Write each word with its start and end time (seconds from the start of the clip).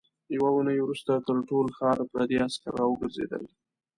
يوه 0.35 0.47
اوونۍ 0.51 0.77
وروسته 0.81 1.11
تر 1.27 1.37
ټول 1.49 1.65
ښار 1.77 1.97
پردي 2.11 2.37
عسکر 2.45 2.73
راوګرځېدل. 2.79 3.43